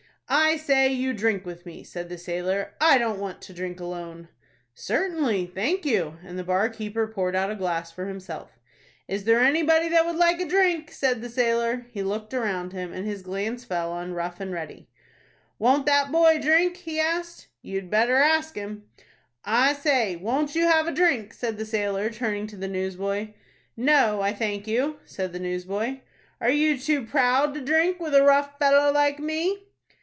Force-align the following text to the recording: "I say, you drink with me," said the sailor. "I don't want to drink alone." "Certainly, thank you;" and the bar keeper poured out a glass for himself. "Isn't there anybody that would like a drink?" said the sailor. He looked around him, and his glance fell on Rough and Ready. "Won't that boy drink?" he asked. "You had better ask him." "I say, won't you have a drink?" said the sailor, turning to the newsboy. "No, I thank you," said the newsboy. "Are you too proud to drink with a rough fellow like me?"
"I 0.33 0.55
say, 0.55 0.87
you 0.93 1.11
drink 1.11 1.45
with 1.45 1.65
me," 1.65 1.83
said 1.83 2.07
the 2.07 2.17
sailor. 2.17 2.73
"I 2.79 2.97
don't 2.97 3.19
want 3.19 3.41
to 3.41 3.53
drink 3.53 3.81
alone." 3.81 4.29
"Certainly, 4.73 5.51
thank 5.53 5.83
you;" 5.85 6.19
and 6.23 6.39
the 6.39 6.43
bar 6.45 6.69
keeper 6.69 7.05
poured 7.05 7.35
out 7.35 7.51
a 7.51 7.55
glass 7.57 7.91
for 7.91 8.07
himself. 8.07 8.51
"Isn't 9.09 9.25
there 9.25 9.41
anybody 9.41 9.89
that 9.89 10.05
would 10.05 10.15
like 10.15 10.39
a 10.39 10.47
drink?" 10.47 10.89
said 10.89 11.21
the 11.21 11.27
sailor. 11.27 11.85
He 11.91 12.01
looked 12.01 12.33
around 12.33 12.71
him, 12.71 12.93
and 12.93 13.05
his 13.05 13.23
glance 13.23 13.65
fell 13.65 13.91
on 13.91 14.13
Rough 14.13 14.39
and 14.39 14.53
Ready. 14.53 14.87
"Won't 15.59 15.85
that 15.87 16.13
boy 16.13 16.39
drink?" 16.39 16.77
he 16.77 16.97
asked. 16.97 17.47
"You 17.61 17.75
had 17.75 17.89
better 17.89 18.15
ask 18.15 18.55
him." 18.55 18.83
"I 19.43 19.73
say, 19.73 20.15
won't 20.15 20.55
you 20.55 20.61
have 20.65 20.87
a 20.87 20.93
drink?" 20.93 21.33
said 21.33 21.57
the 21.57 21.65
sailor, 21.65 22.09
turning 22.09 22.47
to 22.47 22.55
the 22.55 22.69
newsboy. 22.69 23.33
"No, 23.75 24.21
I 24.21 24.31
thank 24.31 24.65
you," 24.65 24.95
said 25.03 25.33
the 25.33 25.39
newsboy. 25.41 25.99
"Are 26.39 26.49
you 26.49 26.77
too 26.79 27.05
proud 27.05 27.53
to 27.55 27.59
drink 27.59 27.99
with 27.99 28.15
a 28.15 28.23
rough 28.23 28.57
fellow 28.59 28.93
like 28.93 29.19
me?" 29.19 29.63